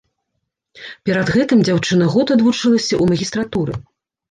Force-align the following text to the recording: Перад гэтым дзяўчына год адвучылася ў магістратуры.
Перад 1.09 1.27
гэтым 1.35 1.61
дзяўчына 1.69 2.09
год 2.15 2.27
адвучылася 2.39 2.91
ў 2.97 3.03
магістратуры. 3.15 3.79